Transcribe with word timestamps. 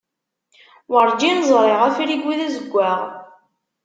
Werǧin 0.91 1.39
ẓriɣ 1.51 1.81
afrigu 1.87 2.31
d 2.37 2.39
azeggaɣ. 2.47 2.99